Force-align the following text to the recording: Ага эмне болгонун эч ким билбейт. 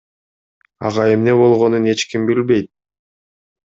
Ага 0.89 1.03
эмне 1.17 1.35
болгонун 1.41 1.85
эч 1.93 2.07
ким 2.15 2.25
билбейт. 2.31 2.71